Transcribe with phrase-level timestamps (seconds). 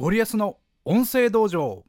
[0.00, 1.84] ゴリアスの音声道場。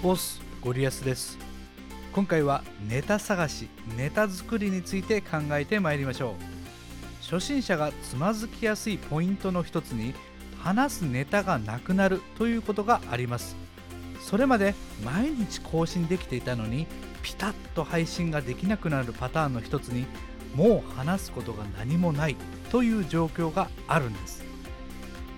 [0.00, 1.36] ボスゴリアスです。
[2.12, 7.24] 今回はネタ探しネタ作りについて考えてまいりましょう。
[7.24, 10.14] 初心者がつまずきやすいポイントの一つに
[10.60, 13.56] 話すネタがなくなるということがあります。
[14.22, 16.86] それまで毎日更新できていたのに
[17.24, 20.06] ピタッと配信ができなくなるパターンの一つに
[20.54, 22.36] もう話すことが何もない
[22.70, 24.44] という状況があるんです。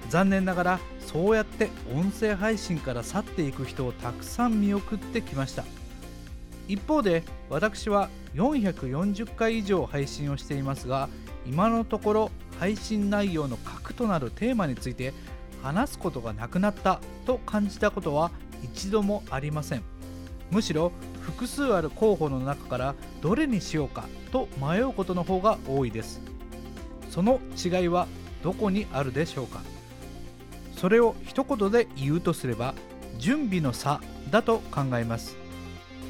[0.09, 5.65] 残念ながらそうやって音声配信から去っていく人をたくさん見送ってきました。
[6.69, 11.09] 一方で私は440回以上配信をしていますが
[11.47, 15.13] 今のところ配信内容の核となるテーマについて
[15.63, 18.31] 話すことがなくなったと感じたことは
[18.63, 19.83] 一度もありません。
[20.51, 26.21] むしろ複数ある候補の中からどれにしようかと迷うことの方が多いです。
[27.11, 28.07] その違いは
[28.43, 29.61] どこにあるでしょうか。
[30.77, 32.75] それを一言で言うとすれば
[33.19, 35.37] 準備の差だと考えます。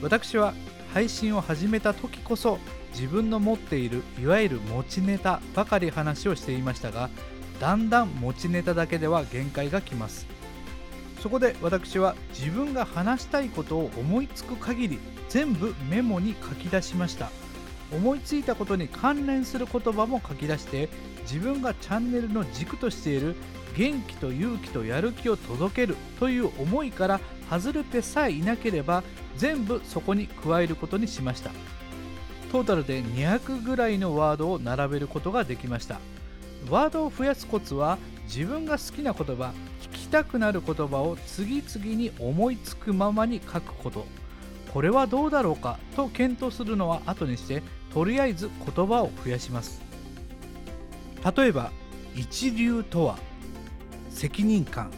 [0.03, 0.53] 私は
[0.93, 2.59] 配信を始めた時こそ
[2.93, 7.11] 自分の持っているいわゆる持ちネタばかり話をしていましたが
[7.61, 10.27] だんだん持ちネタだけでは限界がきます。
[11.21, 17.31] そこで私は自分が話したいことを思いつく限り全部メモに書き出しました。
[17.93, 20.89] 思いついたことに関連する言葉も書き出して
[21.23, 23.37] 自分がチャンネルの軸としている
[23.77, 29.03] 元気と勇気とやる気を届けるという思いから外れてさえいなければ
[29.37, 31.51] 全部そこに加えることにしました。
[32.51, 36.01] トータルで200ぐらいのワードを並べることができました。
[36.71, 44.07] ワードを増やすコツは自分が好きな言葉聞きたくなる言葉を次々に思いつくままに書くこと。
[44.73, 49.83] これはどうだろうかと検討するのは後にしてとりあえず言葉を増やします。
[51.37, 51.73] 例えば
[52.15, 53.19] 一流とは。
[54.17, 54.91] 責任感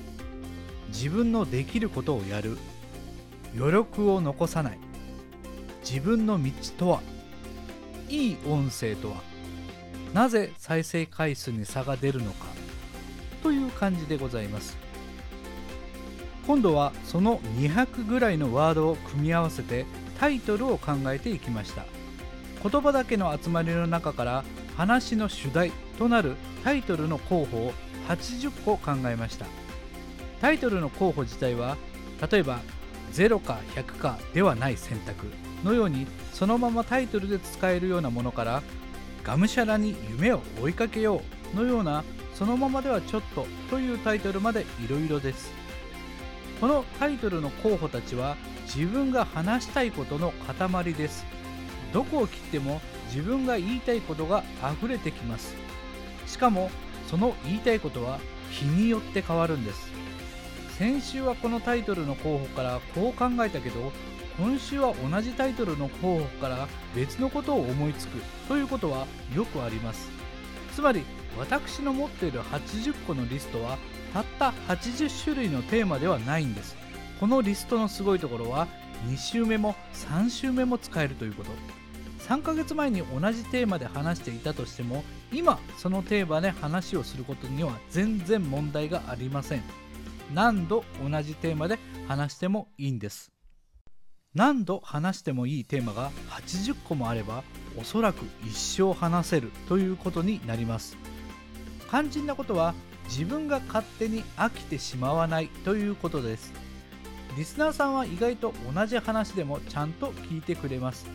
[0.91, 2.57] 自分のできることをやる
[3.57, 4.79] 余力を残さない
[5.85, 7.03] 自分の道とは
[8.09, 9.17] いい音声とは
[10.15, 12.47] なぜ再生回数に差が出るのか
[13.43, 14.79] という感じでございます。
[16.47, 19.85] 今度はその200ぐらいのワードを組み合わせて
[20.21, 21.85] タイトルを考えていきました。
[22.63, 24.45] 言葉だけの集まりの中から
[24.77, 27.73] 話の主題となるタイトルの候補を
[28.09, 29.47] 80個考えました。
[30.41, 31.77] タイトルの候補自体は
[32.31, 32.61] 例えば
[33.13, 35.27] 0か100かではない選択
[35.65, 38.63] のようにそのままタイトルで使えるようなものから
[39.25, 41.23] がむしゃらに夢を追いかけよ
[41.55, 42.05] うのような
[42.35, 45.53] そのままではちょっとというタイトルまでいろいろです。
[46.61, 51.25] このタイトルの候補たちは自分が話したいことの塊です。
[51.93, 54.45] どこを切っても自分が言いたいことが
[54.79, 55.55] 溢れてきます。
[56.27, 56.71] しかも
[57.09, 58.21] その言いたいことは
[58.51, 59.91] 日によって変わるんです。
[60.79, 63.91] 先週はこのタイトルの候補からこう考えたけど
[64.39, 70.11] 今週は同じタイトルの候補から別のことを思いつくということはよくあります。
[70.75, 71.03] つまり
[71.37, 73.79] 私の持っている80個のリストは
[74.13, 76.77] たった80種類のテーマではないんです。
[77.19, 78.69] このリストのすごいところは
[79.09, 81.51] 2週目も3週目も使えるということ。
[82.29, 85.03] 3ヶ月前に同じテーマで話していたとしても
[85.33, 89.63] 今そのテーマで話をすることには全然問題がありません。
[90.35, 93.33] 何度同じテーマで話してもいいんです。
[94.35, 97.45] 何度話してもいいテーマが80個もあれば
[97.79, 100.99] おそらく一生話せるということになります。
[101.89, 102.75] 肝心なことは
[103.05, 106.53] 自分が勝手に飽きてしまわないということです。
[107.39, 111.07] リスナーさんは意外と同じ話でもちゃんと聞いてくれます。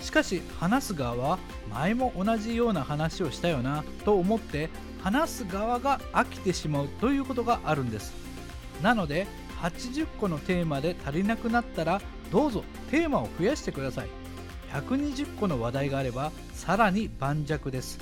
[0.00, 1.38] しかし話す側は
[1.70, 4.70] 前も同じような話をしたよなと思って
[5.02, 8.12] 話す側が飽きてしまうということがあるんです。
[8.82, 9.26] なので
[9.60, 12.00] 80個のテーマで足りなくなったら
[12.30, 14.08] どうぞテーマを増やしてください。
[14.72, 17.98] 120個の話題があればさらに盤石です。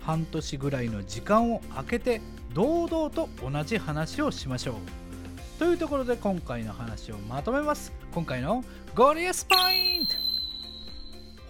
[0.00, 2.20] 半年ぐらいの時間を空けて
[2.54, 4.74] 堂々と同じ話をしましょう。
[5.58, 7.92] というところで今回の話をまとめます。
[8.14, 10.25] 今回のゴリアスポイント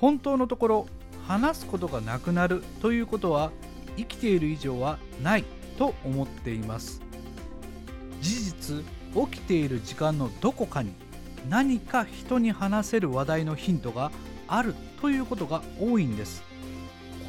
[0.01, 0.87] 本当のところ
[1.27, 3.51] 話すことがなくなるということは
[3.97, 5.45] 生きている以上はない
[5.79, 7.01] と思っています。
[8.21, 8.85] 事実
[9.31, 10.93] 起きている時間のどこかに
[11.49, 14.11] 何か人に話せる話題のヒントが
[14.49, 16.43] あるということが多いんです。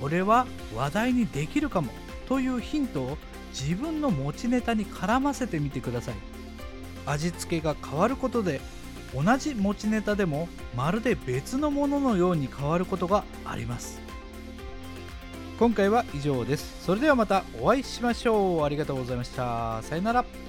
[0.02, 1.92] これは話題にできるかも
[2.28, 3.18] というヒントを
[3.52, 6.16] 自分の持ちネタに絡ませてみてください。
[7.06, 8.60] 味付けが変わることで
[9.14, 14.00] 同じ持ちネタでもまるで別のもののように変わることがあります。
[15.60, 16.86] 今回は以上です。
[16.86, 18.64] それではまたお会いしましょう。
[18.64, 19.82] ありがとうございました。
[19.82, 20.47] さよなら。